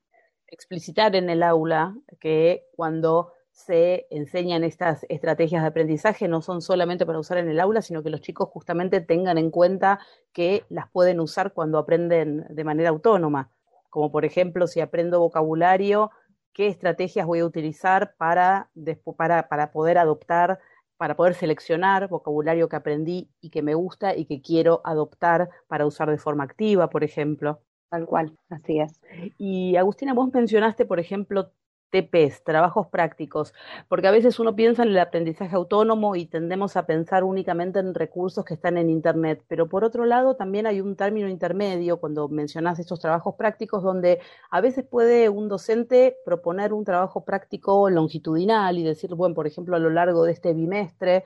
Explicitar 0.47 1.17
en 1.17 1.31
el 1.31 1.43
aula 1.43 1.97
que 2.21 2.67
cuando 2.77 3.33
se 3.53 4.07
enseñan 4.11 4.65
estas 4.65 5.07
estrategias 5.09 5.63
de 5.63 5.69
aprendizaje 5.69 6.27
no 6.27 6.43
son 6.43 6.63
solamente 6.63 7.07
para 7.07 7.19
usar 7.19 7.39
en 7.39 7.49
el 7.49 7.61
aula, 7.61 7.83
sino 7.83 8.03
que 8.03 8.11
los 8.11 8.21
chicos 8.21 8.49
justamente 8.49 9.01
tengan 9.01 9.39
en 9.39 9.51
cuenta 9.51 10.01
que 10.33 10.65
las 10.69 10.91
pueden 10.91 11.21
usar 11.21 11.53
cuando 11.53 11.79
aprenden 11.79 12.47
de 12.49 12.65
manera 12.65 12.89
autónoma. 12.89 13.51
Como 13.91 14.11
por 14.11 14.25
ejemplo, 14.25 14.67
si 14.67 14.81
aprendo 14.81 15.21
vocabulario, 15.21 16.11
qué 16.53 16.67
estrategias 16.67 17.27
voy 17.27 17.41
a 17.41 17.47
utilizar 17.47 18.15
para, 18.17 18.71
para, 19.17 19.49
para 19.49 19.71
poder 19.71 19.99
adoptar 19.99 20.59
para 21.03 21.17
poder 21.17 21.35
seleccionar 21.35 22.09
vocabulario 22.09 22.69
que 22.69 22.77
aprendí 22.77 23.29
y 23.41 23.51
que 23.51 23.61
me 23.61 23.75
gusta 23.75 24.17
y 24.17 24.25
que 24.25 24.41
quiero 24.41 24.81
adoptar 24.85 25.51
para 25.67 25.85
usar 25.85 26.09
de 26.09 26.17
forma 26.17 26.45
activa, 26.45 26.91
por 26.91 27.03
ejemplo. 27.03 27.61
Tal 27.89 28.07
cual, 28.07 28.39
así 28.49 28.79
es. 28.79 29.01
Y 29.37 29.75
Agustina, 29.75 30.15
vos 30.15 30.33
mencionaste, 30.33 30.85
por 30.85 31.01
ejemplo, 31.01 31.51
TPs, 31.93 32.43
trabajos 32.43 32.87
prácticos, 32.89 33.53
porque 33.89 34.09
a 34.09 34.11
veces 34.11 34.41
uno 34.41 34.57
piensa 34.57 34.83
en 34.83 34.89
el 34.89 34.99
aprendizaje 34.99 35.55
autónomo 35.55 36.17
y 36.17 36.25
tendemos 36.25 36.77
a 36.77 36.87
pensar 36.87 37.23
únicamente 37.23 37.79
en 37.81 37.95
recursos 37.95 38.45
que 38.45 38.55
están 38.55 38.79
en 38.79 38.89
Internet, 38.89 39.45
pero 39.47 39.69
por 39.69 39.85
otro 39.85 40.07
lado 40.07 40.35
también 40.35 40.67
hay 40.67 40.81
un 40.81 40.97
término 40.97 41.29
intermedio 41.29 41.99
cuando 41.99 42.29
mencionas 42.29 42.79
estos 42.79 42.99
trabajos 42.99 43.35
prácticos 43.37 43.83
donde 43.83 44.21
a 44.51 44.61
veces 44.63 44.85
puede 44.85 45.29
un 45.29 45.49
docente 45.49 46.17
proponer 46.25 46.73
un 46.73 46.85
trabajo 46.85 47.25
práctico 47.25 47.91
longitudinal 47.91 48.79
y 48.79 48.83
decir, 48.83 49.15
bueno, 49.15 49.35
por 49.35 49.47
ejemplo, 49.47 49.77
a 49.77 49.79
lo 49.79 49.91
largo 49.91 50.25
de 50.25 50.33
este 50.33 50.55
bimestre, 50.55 51.25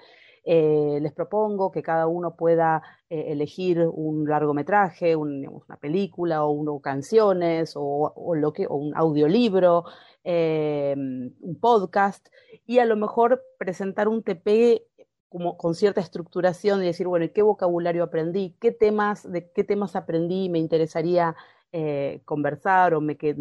eh, 0.48 1.00
les 1.02 1.12
propongo 1.12 1.72
que 1.72 1.82
cada 1.82 2.06
uno 2.06 2.36
pueda 2.36 2.80
eh, 3.10 3.32
elegir 3.32 3.80
un 3.80 4.28
largometraje, 4.28 5.16
una 5.16 5.76
película 5.80 6.44
o 6.44 6.80
canciones 6.80 7.74
o, 7.74 8.12
o, 8.14 8.34
lo 8.36 8.52
que, 8.52 8.66
o 8.68 8.76
un 8.76 8.96
audiolibro, 8.96 9.84
eh, 10.28 10.92
un 10.96 11.56
podcast 11.60 12.26
y 12.66 12.80
a 12.80 12.84
lo 12.84 12.96
mejor 12.96 13.44
presentar 13.58 14.08
un 14.08 14.24
TP 14.24 14.82
como 15.28 15.56
con 15.56 15.76
cierta 15.76 16.00
estructuración 16.00 16.82
y 16.82 16.86
decir, 16.86 17.06
bueno, 17.06 17.26
¿qué 17.32 17.42
vocabulario 17.42 18.02
aprendí? 18.02 18.56
¿Qué 18.60 18.72
temas, 18.72 19.30
de 19.30 19.48
qué 19.52 19.62
temas 19.62 19.94
aprendí? 19.94 20.48
Me 20.48 20.58
interesaría 20.58 21.36
eh, 21.70 22.22
conversar 22.24 22.94
o 22.94 23.00
me 23.00 23.16
que, 23.16 23.36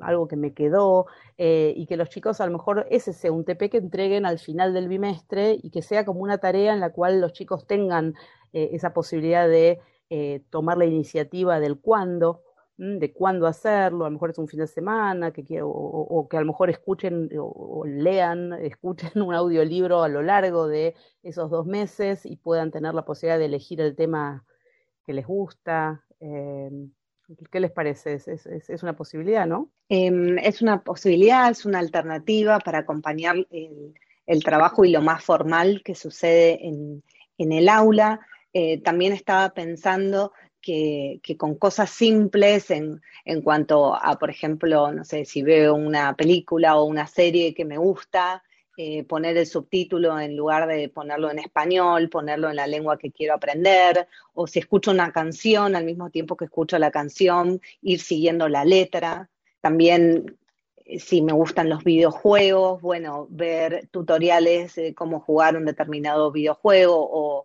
algo 0.00 0.26
que 0.26 0.34
me 0.34 0.54
quedó 0.54 1.06
eh, 1.36 1.72
y 1.76 1.86
que 1.86 1.96
los 1.96 2.08
chicos 2.08 2.40
a 2.40 2.46
lo 2.46 2.52
mejor 2.52 2.88
ese 2.90 3.12
sea 3.12 3.30
un 3.30 3.44
TP 3.44 3.70
que 3.70 3.76
entreguen 3.76 4.26
al 4.26 4.40
final 4.40 4.74
del 4.74 4.88
bimestre 4.88 5.56
y 5.62 5.70
que 5.70 5.82
sea 5.82 6.04
como 6.04 6.22
una 6.22 6.38
tarea 6.38 6.72
en 6.72 6.80
la 6.80 6.90
cual 6.90 7.20
los 7.20 7.32
chicos 7.32 7.64
tengan 7.68 8.14
esa 8.52 8.92
posibilidad 8.92 9.46
de 9.46 9.80
tomar 10.50 10.78
la 10.78 10.86
iniciativa 10.86 11.60
del 11.60 11.78
cuándo, 11.78 12.42
de 12.78 13.12
cuándo 13.12 13.48
hacerlo, 13.48 14.04
a 14.04 14.08
lo 14.08 14.12
mejor 14.12 14.30
es 14.30 14.38
un 14.38 14.46
fin 14.46 14.60
de 14.60 14.68
semana, 14.68 15.32
que 15.32 15.44
quiero, 15.44 15.68
o, 15.68 16.28
que 16.28 16.36
a 16.36 16.40
lo 16.40 16.46
mejor 16.46 16.70
escuchen 16.70 17.28
o, 17.36 17.84
lean, 17.84 18.52
escuchen 18.62 19.20
un 19.20 19.34
audiolibro 19.34 20.02
a 20.02 20.08
lo 20.08 20.22
largo 20.22 20.68
de 20.68 20.94
esos 21.22 21.50
dos 21.50 21.66
meses 21.66 22.24
y 22.24 22.36
puedan 22.36 22.70
tener 22.70 22.94
la 22.94 23.04
posibilidad 23.04 23.38
de 23.38 23.46
elegir 23.46 23.80
el 23.80 23.96
tema 23.96 24.44
que 25.04 25.12
les 25.12 25.26
gusta. 25.26 26.04
Eh, 26.20 26.70
¿Qué 27.50 27.60
les 27.60 27.72
parece? 27.72 28.14
Es, 28.14 28.28
es, 28.28 28.46
es, 28.46 28.82
una 28.82 28.96
posibilidad, 28.96 29.46
¿no? 29.46 29.70
Eh, 29.88 30.36
es 30.42 30.62
una 30.62 30.82
posibilidad, 30.82 31.50
es 31.50 31.66
una 31.66 31.80
alternativa 31.80 32.58
para 32.60 32.78
acompañar 32.78 33.36
el, 33.50 33.92
el 34.26 34.44
trabajo 34.44 34.84
y 34.84 34.92
lo 34.92 35.02
más 35.02 35.24
formal 35.24 35.82
que 35.84 35.94
sucede 35.94 36.64
en, 36.66 37.02
en 37.38 37.52
el 37.52 37.68
aula. 37.68 38.20
Eh, 38.52 38.80
también 38.82 39.12
estaba 39.12 39.50
pensando 39.50 40.32
que, 40.60 41.20
que, 41.22 41.36
con 41.36 41.54
cosas 41.54 41.90
simples 41.90 42.70
en, 42.70 43.00
en 43.24 43.42
cuanto 43.42 43.94
a, 43.94 44.18
por 44.18 44.30
ejemplo, 44.30 44.92
no 44.92 45.04
sé, 45.04 45.24
si 45.24 45.42
veo 45.42 45.74
una 45.74 46.14
película 46.14 46.76
o 46.76 46.84
una 46.84 47.06
serie 47.06 47.54
que 47.54 47.64
me 47.64 47.78
gusta, 47.78 48.42
eh, 48.76 49.02
poner 49.02 49.36
el 49.36 49.46
subtítulo 49.46 50.20
en 50.20 50.36
lugar 50.36 50.68
de 50.68 50.88
ponerlo 50.88 51.30
en 51.32 51.40
español, 51.40 52.08
ponerlo 52.08 52.48
en 52.48 52.54
la 52.54 52.68
lengua 52.68 52.96
que 52.96 53.10
quiero 53.10 53.34
aprender, 53.34 54.06
o 54.34 54.46
si 54.46 54.60
escucho 54.60 54.92
una 54.92 55.10
canción 55.10 55.74
al 55.74 55.84
mismo 55.84 56.10
tiempo 56.10 56.36
que 56.36 56.44
escucho 56.44 56.78
la 56.78 56.92
canción, 56.92 57.60
ir 57.82 58.00
siguiendo 58.00 58.48
la 58.48 58.64
letra. 58.64 59.30
También 59.60 60.38
si 60.96 61.22
me 61.22 61.32
gustan 61.32 61.68
los 61.68 61.84
videojuegos, 61.84 62.80
bueno, 62.80 63.26
ver 63.30 63.88
tutoriales 63.90 64.74
de 64.76 64.94
cómo 64.94 65.20
jugar 65.20 65.56
un 65.56 65.66
determinado 65.66 66.32
videojuego 66.32 66.96
o, 66.96 67.44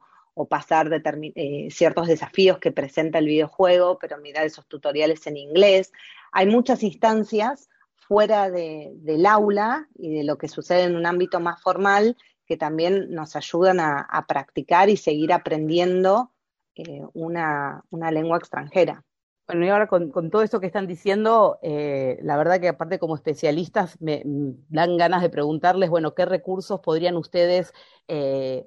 pasar 0.50 0.90
eh, 1.36 1.68
ciertos 1.72 2.08
desafíos 2.08 2.58
que 2.60 2.72
presenta 2.72 3.20
el 3.20 3.28
videojuego, 3.28 3.98
pero 4.00 4.18
mirar 4.18 4.46
esos 4.46 4.68
tutoriales 4.68 5.26
en 5.28 5.38
inglés. 5.38 5.92
Hay 6.32 6.48
muchas 6.48 6.84
instancias 6.84 7.70
fuera 7.96 8.50
del 8.50 9.26
aula 9.26 9.88
y 9.96 10.14
de 10.14 10.24
lo 10.24 10.38
que 10.38 10.48
sucede 10.48 10.84
en 10.84 10.96
un 10.96 11.06
ámbito 11.06 11.40
más 11.40 11.62
formal 11.62 12.18
que 12.46 12.58
también 12.58 13.12
nos 13.12 13.36
ayudan 13.36 13.80
a, 13.80 14.26
practicar 14.28 14.90
y 14.90 14.98
seguir 14.98 15.32
aprendiendo 15.32 16.32
eh, 16.76 17.02
una 17.14 18.12
lengua 18.12 18.38
extranjera. 18.38 19.06
Bueno, 19.48 19.66
y 19.66 19.70
ahora 19.70 19.88
con, 19.88 20.12
todo 20.30 20.42
esto 20.42 20.60
que 20.60 20.68
están 20.68 20.88
diciendo, 20.88 21.60
eh, 21.62 22.18
la 22.22 22.38
verdad 22.38 22.60
que 22.60 22.70
aparte 22.70 23.00
como 23.00 23.16
especialistas 23.16 24.02
me, 24.02 24.24
dan 24.26 24.98
ganas 24.98 25.22
de 25.22 25.30
preguntarles, 25.30 25.90
bueno, 25.90 26.14
¿qué 26.14 26.26
recursos 26.26 26.80
podrían 26.82 27.16
ustedes 27.16 27.74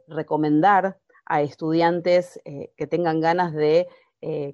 recomendar 0.09 0.99
a 1.27 1.43
estudiantes 1.43 2.41
eh, 2.45 2.73
que 2.77 2.87
tengan 2.87 3.21
ganas 3.21 3.53
de 3.53 3.89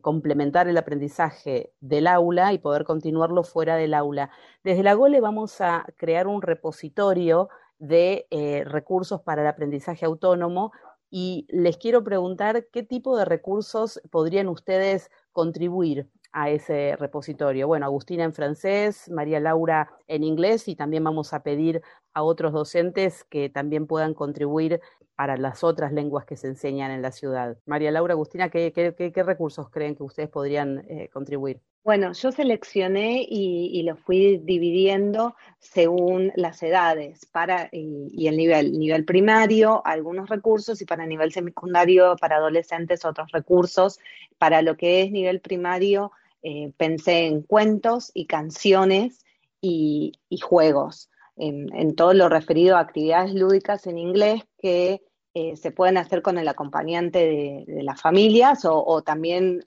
complementar 0.02 0.68
el 0.68 0.76
aprendizaje 0.76 1.72
del 1.80 2.06
aula 2.06 2.52
y 2.52 2.58
poder 2.58 2.84
continuarlo 2.84 3.42
fuera 3.42 3.74
del 3.76 3.94
aula? 3.94 4.28
Desde 4.62 4.82
la 4.82 4.92
GOLE 4.92 5.20
vamos 5.20 5.62
a 5.62 5.86
crear 5.96 6.26
un 6.26 6.42
repositorio 6.42 7.48
de 7.78 8.26
recursos 8.66 9.22
para 9.22 9.40
el 9.40 9.48
aprendizaje 9.48 10.04
autónomo 10.04 10.72
y 11.08 11.46
les 11.48 11.76
quiero 11.76 12.04
preguntar 12.04 12.66
qué 12.72 12.82
tipo 12.82 13.16
de 13.16 13.24
recursos 13.24 14.00
podrían 14.10 14.48
ustedes 14.48 15.10
contribuir 15.32 16.08
a 16.32 16.48
ese 16.48 16.96
repositorio. 16.98 17.66
Bueno, 17.66 17.86
Agustina 17.86 18.24
en 18.24 18.32
francés, 18.32 19.10
María 19.10 19.38
Laura 19.38 19.90
en 20.08 20.24
inglés 20.24 20.66
y 20.68 20.74
también 20.74 21.04
vamos 21.04 21.34
a 21.34 21.42
pedir 21.42 21.82
a 22.14 22.22
otros 22.22 22.52
docentes 22.52 23.24
que 23.24 23.50
también 23.50 23.86
puedan 23.86 24.14
contribuir 24.14 24.80
para 25.16 25.36
las 25.36 25.62
otras 25.62 25.92
lenguas 25.92 26.24
que 26.24 26.36
se 26.36 26.48
enseñan 26.48 26.90
en 26.90 27.02
la 27.02 27.12
ciudad. 27.12 27.56
María 27.66 27.90
Laura, 27.90 28.14
Agustina, 28.14 28.50
¿qué, 28.50 29.12
recursos 29.24 29.70
creen 29.70 29.94
que 29.94 30.02
ustedes 30.02 30.28
podrían 30.28 30.84
eh, 30.88 31.08
contribuir? 31.12 31.60
Bueno, 31.84 32.12
yo 32.12 32.30
seleccioné 32.30 33.26
y, 33.28 33.82
lo 33.82 33.96
fui 33.96 34.38
dividiendo 34.38 35.34
según 35.58 36.32
las 36.36 36.62
edades 36.62 37.26
para, 37.26 37.68
y, 37.72 38.28
el 38.28 38.36
nivel. 38.36 38.78
Nivel 38.78 39.04
primario, 39.04 39.84
algunos 39.84 40.28
recursos, 40.28 40.80
y 40.80 40.84
para 40.84 41.06
nivel 41.06 41.32
secundario, 41.32 42.14
para 42.20 42.36
adolescentes, 42.36 43.04
otros 43.04 43.32
recursos. 43.32 43.98
Para 44.38 44.62
lo 44.62 44.76
que 44.76 45.02
es 45.02 45.10
nivel 45.10 45.40
primario, 45.40 46.12
eh, 46.44 46.72
pensé 46.76 47.26
en 47.26 47.42
cuentos 47.42 48.12
y 48.14 48.26
canciones 48.26 49.24
y, 49.60 50.12
juegos, 50.40 51.10
en, 51.42 51.96
todo 51.96 52.14
lo 52.14 52.28
referido 52.28 52.76
a 52.76 52.80
actividades 52.80 53.34
lúdicas 53.34 53.86
en 53.86 53.98
inglés 53.98 54.42
que 54.58 55.02
eh, 55.34 55.56
se 55.56 55.70
pueden 55.70 55.96
hacer 55.96 56.22
con 56.22 56.38
el 56.38 56.46
acompañante 56.46 57.64
de, 57.66 57.82
las 57.82 58.00
familias 58.00 58.64
o, 58.64 59.02
también 59.02 59.64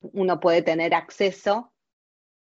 uno 0.00 0.40
puede 0.40 0.62
tener 0.62 0.94
acceso 0.94 1.72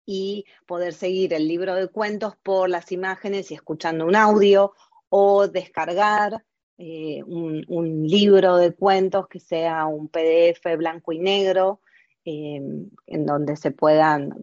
y 0.05 0.45
poder 0.65 0.93
seguir 0.93 1.33
el 1.33 1.47
libro 1.47 1.75
de 1.75 1.87
cuentos 1.87 2.35
por 2.41 2.69
las 2.69 2.91
imágenes 2.91 3.51
y 3.51 3.53
escuchando 3.53 4.05
un 4.05 4.15
audio 4.15 4.73
o 5.09 5.47
descargar 5.47 6.43
eh, 6.77 7.21
un, 7.27 8.07
libro 8.07 8.55
de 8.55 8.73
cuentos 8.73 9.27
que 9.27 9.39
sea 9.39 9.85
un 9.85 10.07
PDF 10.07 10.77
blanco 10.77 11.11
y 11.11 11.19
negro, 11.19 11.81
eh, 12.25 12.61
en 13.07 13.25
donde 13.25 13.55
se 13.55 13.71
puedan, 13.71 14.41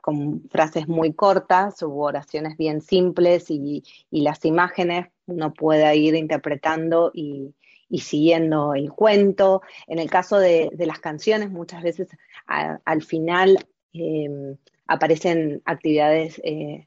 con, 0.00 0.48
frases 0.48 0.88
muy 0.88 1.12
cortas 1.12 1.82
u 1.82 2.00
oraciones 2.00 2.56
bien 2.56 2.80
simples 2.80 3.50
y, 3.50 3.82
las 4.10 4.44
imágenes 4.44 5.08
uno 5.26 5.52
pueda 5.52 5.94
ir 5.94 6.14
interpretando 6.14 7.10
y, 7.12 7.54
siguiendo 7.98 8.74
el 8.74 8.92
cuento. 8.92 9.62
En 9.86 9.98
el 9.98 10.08
caso 10.10 10.38
de, 10.38 10.70
las 10.78 11.00
canciones, 11.00 11.50
muchas 11.50 11.82
veces 11.82 12.08
al 12.46 13.02
final 13.02 13.58
em, 13.92 14.56
aparecen 14.86 15.62
actividades, 15.64 16.40
eh, 16.44 16.86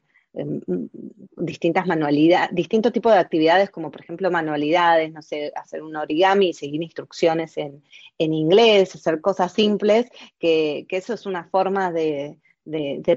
distintas 1.36 1.86
manualidades, 1.86 2.50
distintos 2.52 2.92
tipos 2.92 3.12
de 3.12 3.18
actividades, 3.18 3.70
como 3.70 3.90
por 3.90 4.02
ejemplo 4.02 4.30
manualidades, 4.30 5.12
no 5.12 5.22
sé, 5.22 5.52
hacer 5.56 5.82
un 5.82 5.96
origami 5.96 6.52
seguir 6.52 6.82
instrucciones 6.82 7.56
en, 7.56 7.82
inglés, 8.18 8.94
hacer 8.94 9.20
cosas 9.20 9.52
simples, 9.52 10.10
que, 10.38 10.86
eso 10.90 11.14
es 11.14 11.26
una 11.26 11.44
forma 11.44 11.90
de, 11.90 12.38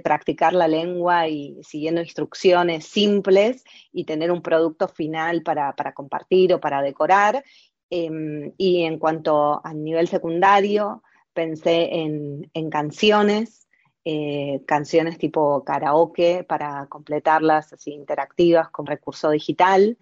practicar 0.04 0.54
la 0.54 0.68
lengua 0.68 1.28
y 1.28 1.62
siguiendo 1.64 2.02
instrucciones 2.02 2.86
simples 2.86 3.64
y 3.92 4.06
tener 4.06 4.32
un 4.32 4.42
producto 4.42 4.88
final 4.88 5.44
para, 5.44 5.76
para 5.76 5.94
compartir 5.94 6.54
o 6.54 6.60
para 6.60 6.82
decorar. 6.82 7.44
Em, 7.90 8.54
y 8.58 8.84
en 8.84 8.98
cuanto 8.98 9.60
al 9.66 9.84
nivel 9.84 10.08
secundario, 10.08 11.04
pensé 11.34 11.90
en, 11.94 12.70
canciones, 12.70 13.68
eh, 14.04 14.64
canciones 14.66 15.18
tipo 15.18 15.64
karaoke 15.64 16.44
para 16.44 16.88
completarlas 16.88 17.74
así 17.74 17.92
interactivas 17.92 18.70
con 18.70 18.88
recurso 18.88 19.30
digital 19.30 19.98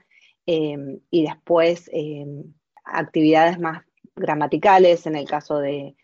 em, 0.46 1.00
y 1.12 1.24
después 1.24 1.90
em, 1.92 2.54
actividades 2.86 3.60
más 3.60 3.84
gramaticales 4.16 5.06
en 5.06 5.16
el 5.16 5.28
caso 5.28 5.60
de, 5.60 5.96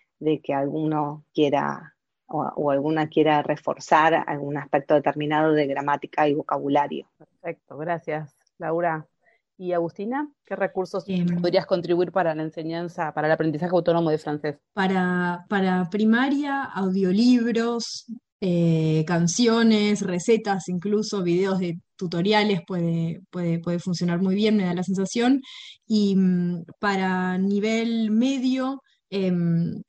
que 0.44 0.54
alguno 0.54 1.24
quiera 1.34 1.96
o, 2.28 2.72
alguna 2.72 3.08
quiera 3.08 3.44
reforzar 3.44 4.26
algún 4.28 4.58
aspecto 4.58 4.96
determinado 4.96 5.54
de 5.54 5.68
gramática 5.68 6.28
y 6.28 6.34
vocabulario. 6.34 7.08
Perfecto, 7.18 7.78
gracias 7.78 8.36
Laura. 8.58 9.08
Y 9.58 9.72
Agustina, 9.72 10.30
¿qué 10.46 10.56
recursos 10.56 11.06
em, 11.08 11.42
podrías 11.42 11.66
contribuir 11.66 12.12
para 12.12 12.36
la 12.36 12.44
enseñanza, 12.44 13.14
para 13.14 13.28
el 13.28 13.34
aprendizaje 13.34 13.72
autónomo 13.72 14.10
de 14.10 14.18
francés? 14.18 14.58
Para, 14.74 15.46
para 15.48 15.90
primaria, 15.90 16.64
audiolibros, 16.64 18.06
eh, 18.42 19.06
canciones, 19.08 20.02
recetas, 20.02 20.68
incluso 20.68 21.24
videos 21.24 21.60
de 21.60 21.80
tutoriales 21.96 22.62
puede, 22.68 23.22
puede, 23.32 23.60
puede, 23.60 23.80
funcionar 23.80 24.22
muy 24.22 24.36
bien, 24.36 24.58
me 24.58 24.66
da 24.66 24.74
la 24.74 24.84
sensación. 24.84 25.42
Y 25.88 26.16
mm, 26.18 26.66
para 26.80 27.38
nivel 27.38 28.12
medio, 28.12 28.82
em, 29.10 29.82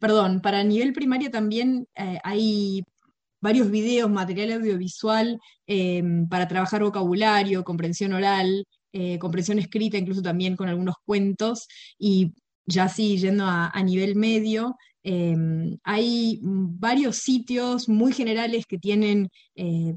perdón, 0.00 0.40
para 0.40 0.64
nivel 0.64 0.92
primario 0.92 1.30
también 1.30 1.86
eh, 1.94 2.18
hay 2.24 2.82
varios 3.40 3.70
videos, 3.70 4.10
material 4.10 4.52
audiovisual 4.52 5.38
em, 5.66 6.28
para 6.28 6.48
trabajar 6.48 6.82
vocabulario, 6.82 7.64
comprensión 7.64 8.12
oral, 8.12 8.66
eh, 8.92 9.18
comprensión 9.18 9.58
escrita, 9.58 9.98
incluso 9.98 10.22
también 10.22 10.56
con 10.56 10.68
algunos 10.68 10.96
cuentos, 11.04 11.66
y 11.98 12.32
ya 12.66 12.84
así 12.84 13.18
yendo 13.18 13.44
a, 13.46 13.82
nivel 13.82 14.16
medio, 14.16 14.76
em, 15.02 15.78
hay 15.82 16.38
varios 16.42 17.16
sitios 17.16 17.88
muy 17.88 18.12
generales 18.12 18.66
que 18.66 18.78
tienen 18.78 19.30
eh, 19.56 19.94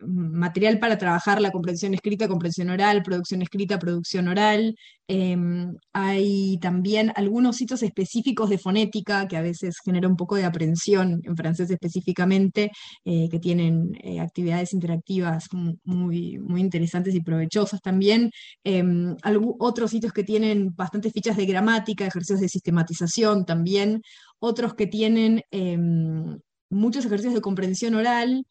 material 0.00 0.78
para 0.78 0.98
trabajar 0.98 1.40
la 1.40 1.50
comprensión 1.50 1.94
escrita, 1.94 2.28
comprensión 2.28 2.70
oral, 2.70 3.02
producción 3.02 3.42
escrita, 3.42 3.78
producción 3.78 4.28
oral. 4.28 4.74
Em, 5.08 5.74
hay 5.92 6.58
también 6.60 7.12
algunos 7.14 7.56
sitios 7.56 7.82
específicos 7.82 8.50
de 8.50 8.58
fonética 8.58 9.28
que 9.28 9.36
a 9.36 9.42
veces 9.42 9.76
genera 9.84 10.08
un 10.08 10.16
poco 10.16 10.36
de 10.36 10.44
aprensión 10.44 11.20
en 11.24 11.36
francés 11.36 11.70
específicamente, 11.70 12.70
eh, 13.04 13.28
que 13.30 13.38
tienen 13.38 13.92
eh, 14.02 14.20
actividades 14.20 14.72
interactivas 14.74 15.46
muy, 15.84 16.38
muy 16.38 16.60
interesantes 16.60 17.14
y 17.14 17.20
provechosas 17.22 17.80
también. 17.80 18.30
Em, 18.64 19.14
otros 19.58 19.90
sitios 19.90 20.12
que 20.12 20.24
tienen 20.24 20.74
bastantes 20.74 21.12
fichas 21.12 21.36
de 21.36 21.46
gramática, 21.46 22.06
ejercicios 22.06 22.40
de 22.40 22.48
sistematización 22.48 23.44
también. 23.44 24.02
Otros 24.38 24.74
que 24.74 24.86
tienen 24.86 25.42
em, 25.50 26.38
muchos 26.70 27.04
ejercicios 27.06 27.34
de 27.34 27.40
comprensión 27.40 27.94
oral 27.94 28.44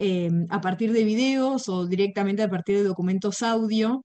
Em, 0.00 0.46
a 0.50 0.60
partir 0.60 0.92
de 0.92 1.04
videos 1.04 1.68
o 1.68 1.86
directamente 1.86 2.42
a 2.42 2.50
partir 2.50 2.74
de 2.78 2.84
documentos 2.90 3.42
audio 3.42 4.02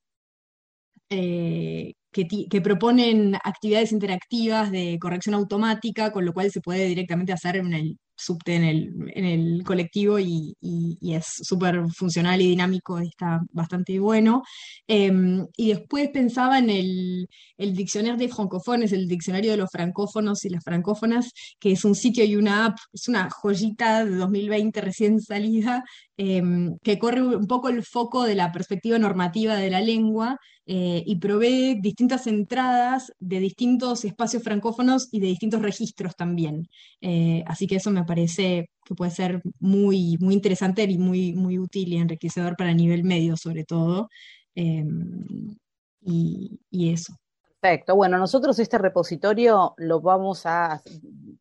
eh, 1.10 1.94
que, 2.28 2.62
proponen 2.62 3.36
actividades 3.36 3.92
interactivas 3.92 4.72
de 4.72 4.98
corrección 5.00 5.36
automática, 5.36 6.12
con 6.12 6.26
lo 6.26 6.34
cual 6.34 6.52
se 6.52 6.62
puede 6.62 6.86
directamente 6.86 7.34
hacer 7.34 7.58
en 7.58 7.74
el 7.74 7.98
subte 8.20 8.56
en 8.56 8.64
el, 8.64 9.12
en 9.16 9.26
el 9.26 9.64
colectivo 9.64 10.20
y, 10.20 10.56
es 11.02 11.26
súper 11.42 11.84
funcional 11.96 12.42
y 12.42 12.48
dinámico, 12.50 13.00
está 13.00 13.42
bastante 13.52 14.00
bueno. 14.00 14.44
Em, 14.88 15.46
y 15.58 15.70
después 15.70 16.10
pensaba 16.10 16.60
en 16.60 16.70
el, 16.70 17.28
el 17.58 17.76
diccionario 17.76 18.18
de 18.18 18.28
francofones, 18.28 18.92
el 18.92 19.08
diccionario 19.08 19.52
de 19.52 19.58
los 19.58 19.70
francófonos 19.72 20.46
y 20.46 20.50
las 20.50 20.64
francófonas, 20.64 21.32
que 21.60 21.72
es 21.72 21.86
un 21.86 21.96
sitio 21.96 22.24
y 22.26 22.36
una 22.36 22.66
app, 22.66 22.78
es 22.94 23.08
una 23.08 23.30
joyita 23.30 24.06
de 24.06 24.16
2020 24.16 24.82
recién 24.82 25.20
salida, 25.22 25.84
em, 26.18 26.78
que 26.84 27.00
corre 27.00 27.22
un 27.22 27.48
poco 27.48 27.70
el 27.70 27.84
foco 27.84 28.24
de 28.24 28.36
la 28.36 28.52
perspectiva 28.52 29.00
normativa 29.00 29.56
de 29.56 29.70
la 29.70 29.82
lengua 29.82 30.38
eh, 30.66 31.04
y 31.06 31.16
provee 31.18 31.80
distintas 32.10 32.28
entradas 32.28 33.14
de 33.20 33.40
distintos 33.40 34.04
espacios 34.04 34.42
francófonos 34.42 35.10
y 35.12 35.20
de 35.20 35.28
distintos 35.28 35.62
registros 35.62 36.16
también. 36.16 36.68
Eh, 37.02 37.44
así 37.46 37.68
que 37.68 37.76
eso 37.76 37.92
me 37.92 38.04
parece 38.04 38.72
que 38.84 38.96
puede 38.96 39.12
ser 39.12 39.42
muy, 39.60 40.18
muy 40.20 40.34
interesante 40.34 40.84
y 40.84 40.98
muy, 40.98 41.34
muy 41.34 41.60
útil 41.60 41.94
y 41.94 41.98
enriquecedor 41.98 42.56
para 42.58 42.74
nivel 42.74 43.04
medio 43.04 43.38
sobre 43.38 43.64
todo. 43.64 44.10
Em, 44.56 45.56
y, 46.02 46.60
eso. 46.72 47.14
Perfecto. 47.60 47.96
Bueno, 47.96 48.18
nosotros 48.18 48.58
este 48.58 48.80
repositorio 48.80 49.76
lo 49.78 50.02
vamos 50.02 50.46
a 50.46 50.82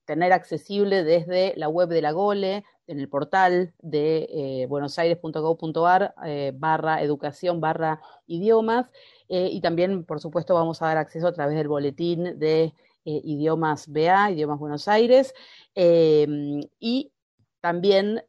tener 0.05 0.33
accesible 0.33 1.03
desde 1.05 1.55
la 1.57 1.69
web 1.69 1.89
de 1.89 2.03
la 2.03 2.13
GOLE, 2.13 2.65
en 2.87 3.01
el 3.01 3.09
portal 3.09 3.73
de 3.81 4.29
eh, 4.31 4.67
buenosaires.gov.ar 4.67 6.15
eh, 6.25 6.53
barra 6.55 7.03
educación 7.03 7.61
barra 7.61 8.01
idiomas 8.27 8.91
eh, 9.29 9.49
y 9.53 9.61
también, 9.61 10.05
por 10.05 10.21
supuesto, 10.21 10.55
vamos 10.55 10.83
a 10.83 10.87
dar 10.87 10.99
acceso 10.99 11.29
a 11.29 11.33
través 11.33 11.57
del 11.57 11.69
boletín 11.69 12.38
de 12.38 12.75
eh, 13.05 13.05
idiomas 13.05 13.88
BA, 13.88 14.31
idiomas 14.31 14.59
Buenos 14.59 14.88
Aires. 14.88 15.35
Em, 15.75 16.61
y 16.79 17.12
también 17.61 18.23